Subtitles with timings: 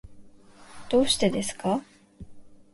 [0.89, 1.83] どうしてですか？